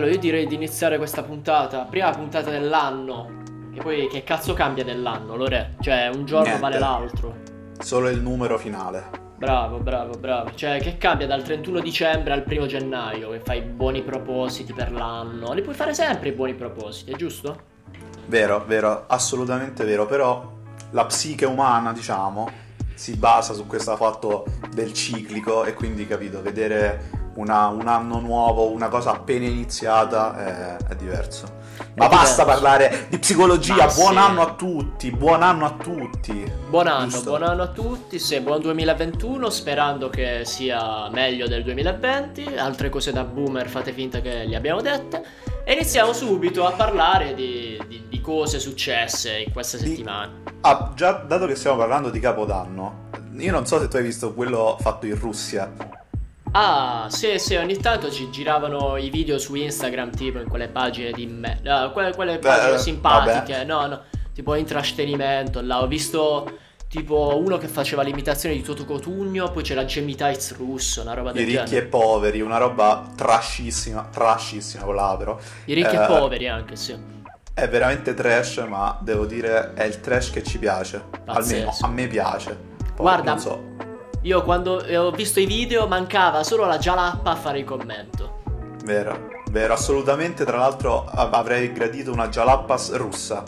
[0.00, 4.82] Allora, io direi di iniziare questa puntata, prima puntata dell'anno, che poi che cazzo cambia
[4.82, 5.74] dell'anno, Lore?
[5.78, 6.60] Cioè, un giorno Niente.
[6.62, 7.36] vale l'altro.
[7.78, 9.10] Solo il numero finale.
[9.36, 10.54] Bravo, bravo, bravo.
[10.54, 15.52] Cioè, che cambia dal 31 dicembre al 1 gennaio, che fai buoni propositi per l'anno.
[15.52, 17.60] Li puoi fare sempre i buoni propositi, è giusto?
[18.24, 20.50] Vero, vero, assolutamente vero, però
[20.92, 22.48] la psiche umana, diciamo,
[22.94, 28.70] si basa su questo fatto del ciclico e quindi, capito, vedere una- un anno nuovo,
[28.70, 31.58] una cosa appena iniziata è, è diverso.
[31.96, 32.44] Ma È basta diverso.
[32.44, 34.18] parlare di psicologia, Ma buon sì.
[34.18, 36.52] anno a tutti, buon anno a tutti.
[36.68, 37.30] Buon anno, Giusto?
[37.30, 43.12] buon anno a tutti, sì, buon 2021, sperando che sia meglio del 2020, altre cose
[43.12, 45.22] da boomer fate finta che le abbiamo dette,
[45.64, 50.42] e iniziamo subito a parlare di, di- di cose successe in queste Di- settimane.
[50.60, 54.34] Ah, già dato che stiamo parlando di Capodanno, io non so se tu hai visto
[54.34, 55.72] quello fatto in Russia.
[56.52, 61.12] Ah, sì, sì, ogni tanto ci giravano i video su Instagram, tipo in quelle pagine
[61.12, 64.02] di me, no, quelle, quelle pagine eh, simpatiche, no, no,
[64.34, 69.84] tipo intrattenimento, là, ho visto tipo uno che faceva l'imitazione di Toto Cotugno, poi c'era
[69.84, 71.76] Jamie Tights russo, una roba I del ricchi genere.
[71.86, 75.38] e poveri, una roba trashissima, trashissima con l'A però.
[75.66, 76.98] I ricchi Eh, e poveri anche, sì.
[77.54, 81.00] È veramente trash, ma devo dire è il trash che ci piace.
[81.24, 81.56] Pazzesco.
[81.68, 82.58] Almeno a me piace.
[82.78, 83.64] Poi, Guarda, non so.
[84.22, 88.42] Io quando ho visto i video mancava solo la Jalappa a fare il commento.
[88.84, 90.44] Vero, vero, assolutamente.
[90.44, 93.42] Tra l'altro av- avrei gradito una Jalapas russa,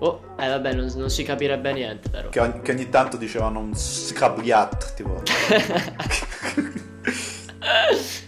[0.00, 2.28] Oh, eh vabbè, non, non si capirebbe niente però.
[2.28, 5.22] che, ogni, che ogni tanto dicevano un skabliat, tipo.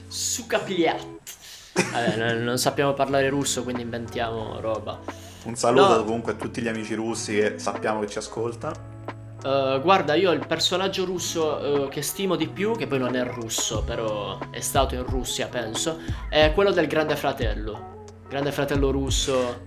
[0.06, 1.04] Sucapliat.
[1.92, 5.00] Vabbè, non, non sappiamo parlare russo, quindi inventiamo roba.
[5.44, 6.04] Un saluto No.
[6.04, 8.92] comunque a tutti gli amici russi che sappiamo che ci ascoltano.
[9.44, 11.44] Uh, guarda, io il personaggio russo
[11.84, 15.48] uh, che stimo di più, che poi non è russo, però è stato in Russia,
[15.48, 15.98] penso,
[16.30, 18.04] è quello del Grande Fratello.
[18.26, 19.66] Grande Fratello russo.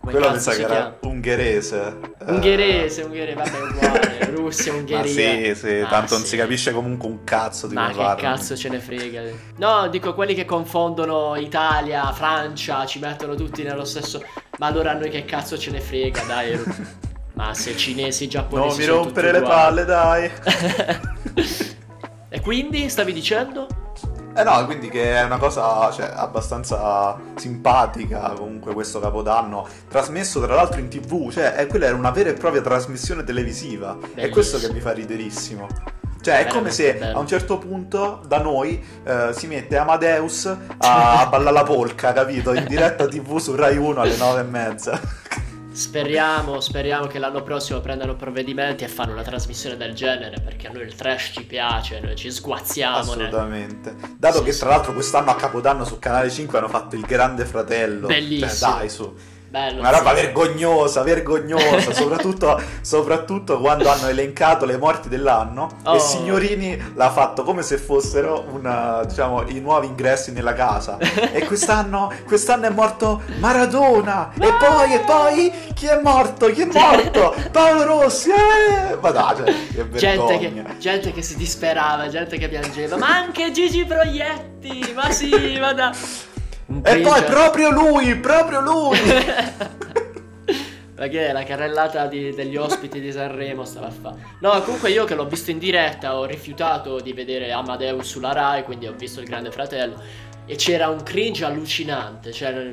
[0.00, 0.96] Quello mi cazzo sa si che era chiama?
[1.02, 1.96] ungherese.
[2.18, 4.30] Eh, Ungherese, ungherese, vabbè, uguale.
[4.34, 5.54] Russia, Ma Ungheria.
[5.54, 6.28] sì, sì, Ah, tanto non sì.
[6.30, 8.16] si capisce comunque un cazzo di Ma che parlano.
[8.34, 9.22] cazzo ce ne frega?
[9.58, 14.22] No, dico quelli che confondono Italia, Francia, ci mettono tutti nello stesso.
[14.58, 16.60] Ma allora a noi che cazzo ce ne frega, dai.
[17.36, 19.54] Ma se cinesi Non giapponesi mi sono rompere le uguali.
[19.54, 20.30] palle, dai.
[22.30, 23.66] e quindi stavi dicendo?
[24.34, 30.54] Eh no, quindi che è una cosa cioè, abbastanza simpatica comunque questo capodanno, trasmesso tra
[30.54, 34.32] l'altro in tv, cioè eh, quella era una vera e propria trasmissione televisiva, è Bellissimo.
[34.32, 35.66] questo che mi fa riderissimo.
[36.20, 37.18] Cioè è come se bello.
[37.18, 42.52] a un certo punto da noi eh, si mette Amadeus a, ballare la polka, capito?
[42.52, 45.00] In diretta tv su Rai 1 alle 9 e mezza.
[45.76, 50.70] Speriamo, speriamo che l'anno prossimo prendano provvedimenti e fanno una trasmissione del genere perché a
[50.72, 52.96] noi il trash ci piace, noi ci sguazziamo.
[52.96, 53.94] Assolutamente.
[54.16, 57.44] Dato Sì, che tra l'altro quest'anno a Capodanno su Canale 5 hanno fatto il Grande
[57.44, 58.06] Fratello.
[58.06, 58.48] Bellissimo.
[58.48, 59.14] Cioè, dai, su.
[59.48, 59.80] Bello.
[59.80, 60.22] Una roba sì.
[60.22, 65.94] vergognosa, vergognosa, soprattutto, soprattutto quando hanno elencato le morti dell'anno Oh.
[65.94, 70.98] e Signorini l'ha fatto come se fossero una, diciamo, i nuovi ingressi nella casa.
[70.98, 76.46] e quest'anno, quest'anno è morto Maradona e poi, e poi, chi è morto?
[76.46, 77.34] Chi è morto?
[77.52, 78.96] Paolo Rossi, eh!
[79.00, 83.52] Ma dai, cioè, che Gente che, gente che si disperava, gente che piangeva, ma anche
[83.52, 85.94] Gigi Proietti, ma sì, ma da...
[86.82, 88.98] E poi proprio lui, proprio lui!
[90.96, 94.16] Perché la carrellata di- degli ospiti di Sanremo stava a fare.
[94.40, 98.64] No, comunque io che l'ho visto in diretta ho rifiutato di vedere Amadeus sulla Rai,
[98.64, 100.02] quindi ho visto il Grande Fratello.
[100.46, 102.72] E c'era un cringe allucinante, cioè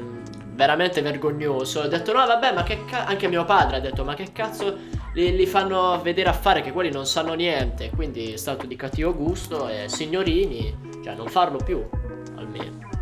[0.54, 1.82] veramente vergognoso.
[1.82, 3.10] Ho detto no vabbè ma che cazzo...
[3.10, 4.78] Anche mio padre ha detto ma che cazzo
[5.14, 7.90] li, li fanno vedere a fare che quelli non sanno niente.
[7.90, 10.74] Quindi è stato di cattivo gusto e signorini,
[11.04, 11.86] cioè non farlo più,
[12.38, 12.93] almeno.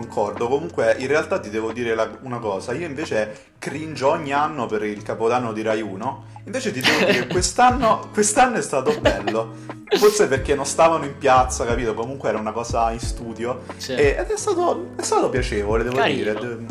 [0.00, 4.66] Concordo, comunque in realtà ti devo dire la- una cosa, io invece cringe ogni anno
[4.66, 9.00] per il capodanno di Rai 1, invece ti devo dire che quest'anno, quest'anno è stato
[9.00, 9.54] bello,
[9.98, 11.94] forse perché non stavano in piazza, capito?
[11.94, 13.92] Comunque era una cosa in studio Sì.
[13.94, 16.34] e- ed è stato, è stato piacevole, devo Carino.
[16.34, 16.66] dire.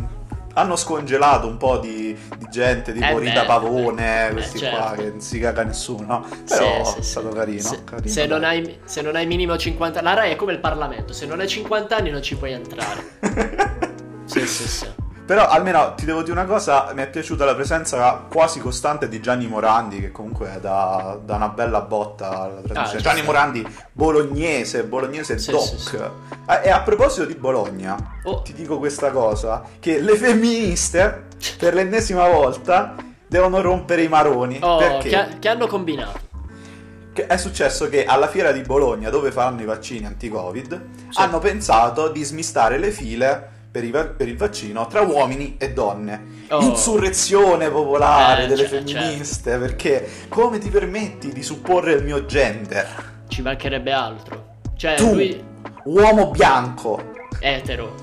[0.58, 4.78] Hanno scongelato un po' di, di gente, tipo Eh Rita beh, Pavone, eh, questi certo.
[4.78, 6.28] qua che non si caga nessuno, no?
[6.48, 7.10] Però Sì, sì, è sì.
[7.10, 7.62] stato carino.
[7.62, 10.60] Se, carino, se non hai, se non hai minimo 50 La Rai è come il
[10.60, 13.04] Parlamento, se non hai 50 anni non ci puoi entrare.
[14.26, 14.88] Sì, sì, sì.
[15.26, 19.20] Però almeno ti devo dire una cosa, mi è piaciuta la presenza quasi costante di
[19.20, 23.00] Gianni Morandi, che comunque è da, da una bella botta alla trasmissione.
[23.00, 23.22] Ah, Gianni.
[23.24, 25.64] Morandi, bolognese, bolognese Sì, doc.
[25.64, 25.96] sì, sì.
[25.96, 28.44] Eh, E a proposito di Bologna, Oh.
[28.44, 31.24] ti dico questa cosa, che le femministe,
[31.58, 32.94] per l'ennesima volta,
[33.28, 34.60] devono rompere i maroni.
[34.62, 35.10] Oh, perché?
[35.10, 36.20] che, che hanno combinato?
[37.14, 40.82] Che è successo che alla fiera di Bologna, dove faranno i vaccini anti-Covid,
[41.14, 46.44] hanno pensato di smistare le file per, i per il vaccino tra uomini e donne.
[46.50, 46.62] Oh.
[46.62, 53.24] Insurrezione popolare Eh, delle cioè, femministe, perché come ti permetti di supporre il mio gender?
[53.28, 54.54] Ci mancherebbe altro.
[54.78, 55.44] Cioè, Tu, lui
[55.86, 57.12] uomo bianco,
[57.42, 57.94] etero,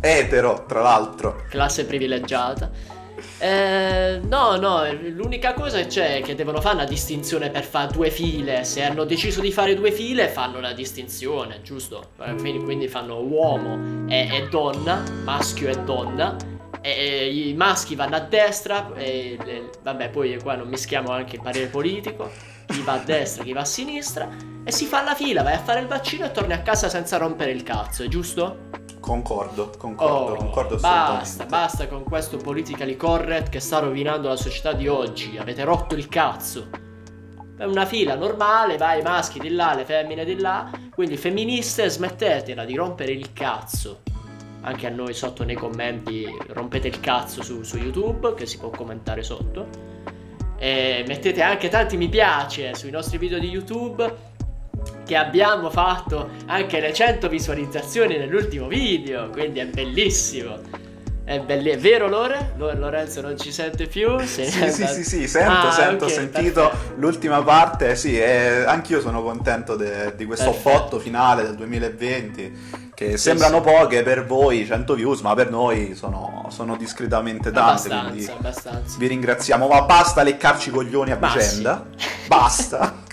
[0.00, 1.44] etero, tra l'altro.
[1.48, 2.70] classe privilegiata.
[3.38, 8.64] Eh, no, no, l'unica cosa c'è che devono fare una distinzione per fare due file.
[8.64, 12.10] Se hanno deciso di fare due file, fanno la distinzione, giusto?
[12.22, 16.36] Eh, Quindi, quindi fanno uomo e, e donna, maschio e donna.
[16.82, 21.36] E, e i maschi vanno a destra, e le- vabbè, poi qua non mischiamo anche
[21.36, 22.30] il parere politico.
[22.66, 24.28] Chi va a destra, chi va a sinistra.
[24.64, 27.16] E si fa la fila, vai a fare il vaccino e torni a casa senza
[27.16, 28.68] rompere il cazzo, è giusto?
[29.00, 34.72] Concordo, concordo, Oh, concordo basta, basta con questo politically correct che sta rovinando la società
[34.72, 35.38] di oggi.
[35.38, 36.68] Avete rotto il cazzo.
[37.56, 40.70] È una fila normale, vai, i maschi di là, le femmine di là.
[40.94, 44.02] Quindi femministe, smettetela di rompere il cazzo.
[44.62, 48.68] Anche a noi sotto nei commenti rompete il cazzo su, su YouTube, che si può
[48.68, 49.66] commentare sotto.
[50.58, 54.28] E mettete anche tanti mi piace sui nostri video di YouTube
[55.04, 60.88] che abbiamo fatto anche le 100 visualizzazioni nell'ultimo video, quindi è bellissimo.
[61.22, 62.54] È, belli- è vero Lore?
[62.56, 64.18] Lo- Lorenzo non ci sente più?
[64.20, 66.94] Se- Sì, sì, sì, sì, sento, Ah, sento, ho ok, sentito perfetto.
[66.96, 70.98] l'ultima parte, sì, e anch'io sono contento de- di questo Perfetto.
[70.98, 76.76] finale del 2020, che sembrano poche per voi, 100 views, ma per noi sono, sono
[76.76, 78.98] discretamente tante, Abbastanza, abbastanza.
[78.98, 82.06] vi ringraziamo, ma basta leccarci i coglioni a Ma vicenda, sì.
[82.26, 82.94] basta.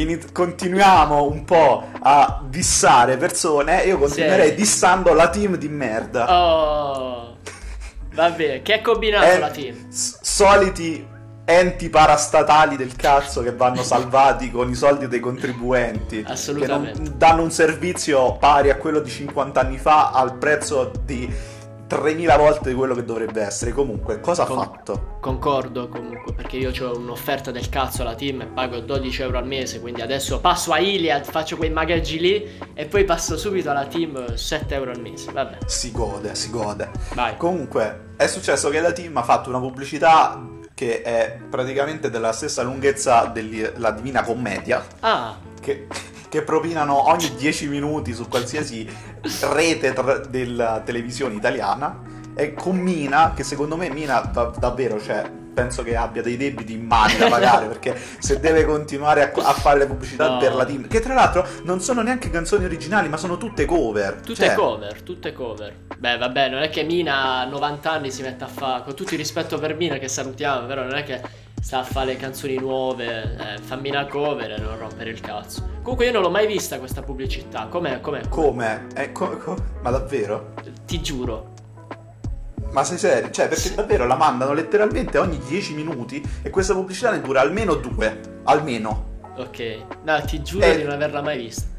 [0.00, 4.54] Ini- continuiamo un po' a dissare persone, io continuerei Sì.
[4.54, 6.26] dissando la team di merda.
[6.42, 7.36] Oh.
[8.14, 9.90] Vabbè, che ha combinato Eh, la team?
[9.90, 11.06] s- soliti
[11.44, 16.24] enti parastatali del cazzo che vanno salvati con i soldi dei contribuenti.
[16.26, 16.98] Assolutamente.
[17.00, 21.28] Che non danno un servizio pari a quello di 50 anni fa al prezzo di
[21.88, 23.72] 3000 volte di quello che dovrebbe essere.
[23.72, 25.16] Comunque, cosa ha Con- fatto?
[25.20, 29.46] Concordo comunque perché io ho un'offerta del cazzo alla team e pago 12 euro al
[29.46, 33.86] mese quindi adesso passo a Iliad, faccio quei magaggi lì e poi passo subito alla
[33.86, 36.90] team 7 euro al mese, vabbè, Si gode, si gode.
[37.14, 37.36] vai.
[37.36, 40.40] Comunque, è successo che la team ha fatto una pubblicità
[40.74, 44.84] che è praticamente della stessa lunghezza della Divina Commedia.
[45.00, 45.88] Ah, che,
[46.28, 48.88] che propinano ogni 10 minuti su qualsiasi
[49.50, 52.00] rete tra- della televisione italiana
[52.34, 55.28] e con Mina che secondo me Mina da- davvero cioè
[55.58, 59.52] penso che abbia dei debiti in mani da pagare perché se deve continuare a, a
[59.54, 60.38] fare le pubblicità No.
[60.38, 64.20] per la team che tra l'altro non sono neanche canzoni originali ma sono tutte cover
[64.24, 65.74] tutte Cioè, cover, tutte cover.
[65.98, 69.14] Beh, vabbè, non è che Mina a 90 anni si mette a fare, con tutto
[69.14, 71.20] il rispetto per Mina che salutiamo, però non è che
[71.60, 75.76] sta a fare le canzoni nuove, eh, fammi una cover e non rompere il cazzo.
[75.82, 78.28] Comunque io non l'ho mai vista questa pubblicità, com'è, com'è?
[78.28, 78.86] come?
[78.94, 80.54] Eh, co- co- ma davvero?
[80.86, 81.54] Ti giuro.
[82.70, 83.30] Ma sei serio?
[83.30, 83.74] Cioè, perché Sì.
[83.74, 88.40] davvero la mandano letteralmente ogni 10 minuti e questa pubblicità ne dura almeno due.
[88.44, 89.06] Almeno.
[89.36, 90.76] Ok, no, ti giuro Eh.
[90.76, 91.76] di non averla mai vista.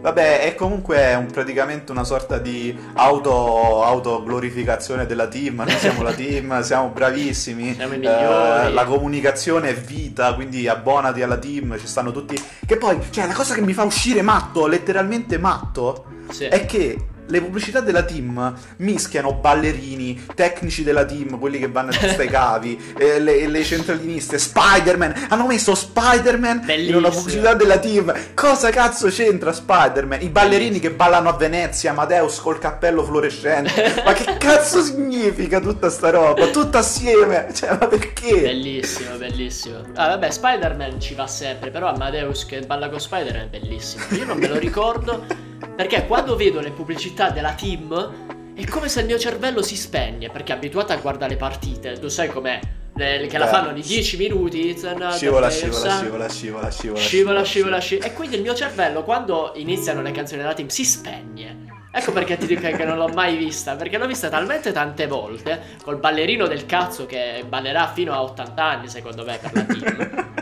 [0.00, 5.56] Vabbè, è comunque un- praticamente una sorta di auto, autoglorificazione della team.
[5.56, 7.74] Noi siamo la team, siamo bravissimi.
[7.74, 8.72] Siamo i eh, migliori.
[8.72, 11.78] la comunicazione è vita, quindi abbonati alla team.
[11.78, 12.42] Ci stanno tutti.
[12.64, 16.44] Che poi, cioè, la cosa che mi fa uscire matto, letteralmente matto, Sì.
[16.44, 16.96] è che
[17.30, 22.28] le pubblicità della team mischiano ballerini, tecnici della team, quelli che vanno a testa ai
[22.28, 25.26] cavi, eh, le, le centraliniste, Spider-Man.
[25.28, 26.98] Hanno messo Spider-Man in Bellissimo.
[26.98, 28.12] una pubblicità della team.
[28.34, 30.22] Cosa cazzo c'entra Spider-Man?
[30.22, 30.90] I ballerini Bellissimo.
[30.90, 34.02] che ballano a Venezia, Amadeus col cappello fluorescente.
[34.04, 36.46] ma che cazzo significa tutta sta roba?
[36.48, 37.48] Tutta assieme?
[37.52, 38.40] Cioè, ma perché?
[38.40, 39.78] Bellissimo, bellissimo.
[39.94, 44.04] Ah, vabbè, Spider-Man ci va sempre, però Amadeus che balla con Spider-Man è bellissimo.
[44.10, 45.26] Io non me lo ricordo
[45.80, 50.28] perché quando vedo le pubblicità della team è come se il mio cervello si spegne
[50.28, 51.98] perché è abituato a guardare le partite.
[51.98, 52.60] Tu sai com'è?
[52.96, 54.76] Le- che la fanno di 10 minuti.
[54.76, 55.48] Scivola, scivola, sun.
[55.50, 58.06] scivola, scivola, scivola, Scivola, scivola, scivola.
[58.08, 61.88] E quindi il mio cervello, quando iniziano le canzoni della team, si spegne.
[61.90, 63.74] Ecco perché ti dico che non l'ho mai vista.
[63.74, 65.78] Perché l'ho vista talmente tante volte.
[65.82, 70.34] Col ballerino del cazzo che ballerà fino a 80 anni, secondo me, per la team.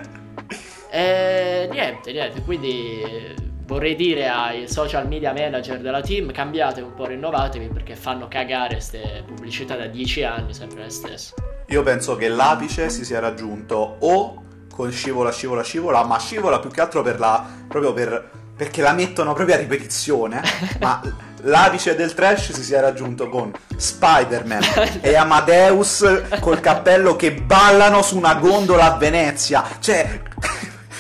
[0.91, 2.43] e niente, niente.
[2.43, 3.38] Quindi
[3.69, 8.75] vorrei dire ai social media manager della team: cambiate un po', rinnovatevi perché fanno cagare
[8.75, 11.35] queste pubblicità da 10 anni, sempre le stesse.
[11.69, 14.43] Io penso che l'apice si sia raggiunto o
[14.75, 17.47] con scivola, scivola, scivola, ma scivola più che altro per la.
[17.69, 18.31] proprio per.
[18.57, 20.43] perché la mettono proprio a ripetizione.
[20.81, 21.01] ma
[21.43, 24.63] l'apice del trash si sia raggiunto con Spider-Man
[25.03, 29.63] e Amadeus col cappello che ballano su una gondola a Venezia.
[29.79, 30.28] Cioè.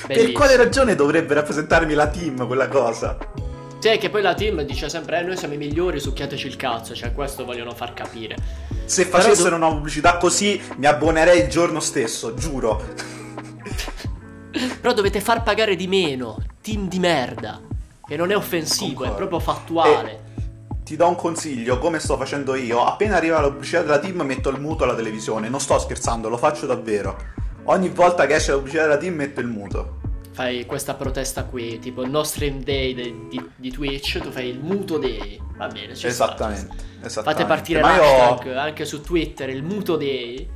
[0.06, 0.38] Per Bellissimo.
[0.38, 3.16] quale ragione dovrebbe rappresentarmi la team quella cosa?
[3.80, 6.94] Cioè, che poi la team dice sempre: eh, noi siamo i migliori, succhiateci il cazzo.
[6.94, 8.36] Cioè, questo vogliono far capire.
[8.84, 9.56] Se facessero do...
[9.56, 12.82] una pubblicità così, mi abbonerei il giorno stesso, giuro.
[14.80, 16.42] Però dovete far pagare di meno.
[16.60, 17.60] Team di merda.
[18.04, 19.12] Che non è offensivo, Concordo.
[19.12, 20.10] è proprio fattuale.
[20.10, 22.84] E ti do un consiglio, come sto facendo io.
[22.84, 25.48] Appena arriva la pubblicità della team, metto il muto alla televisione.
[25.48, 27.16] Non sto scherzando, lo faccio davvero.
[27.70, 29.96] Ogni volta che esce la pubblicità della team, metto il muto.
[30.32, 34.48] Fai questa protesta qui, tipo il no stream day di, di, di Twitch, tu fai
[34.48, 35.38] il muto day.
[35.56, 37.22] Va bene, ci esattamente, sta, esattamente.
[37.22, 38.58] Fate partire Ma l'hashtag io...
[38.58, 40.48] anche su Twitter, il muto day.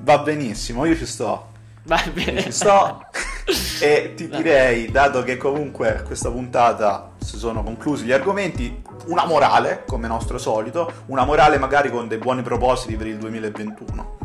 [0.00, 1.52] Va benissimo, io ci sto.
[1.84, 2.42] Va bene.
[2.42, 3.06] Ci sto.
[3.80, 9.84] e ti direi, dato che comunque questa puntata si sono conclusi gli argomenti, una morale,
[9.86, 14.18] come nostro solito, una morale magari con dei buoni propositi per il 2021.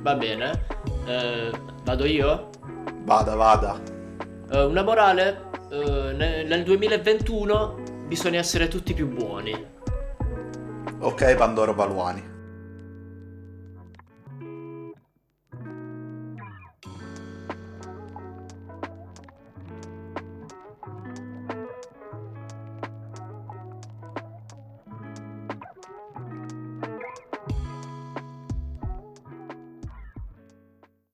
[0.00, 0.64] Va bene,
[1.06, 1.50] eh,
[1.84, 2.50] vado io?
[3.04, 3.80] Vada, vada.
[4.50, 6.12] Eh, una morale, eh,
[6.46, 9.72] nel 2021 bisogna essere tutti più buoni.
[11.00, 12.33] Ok, Pandoro Paluani.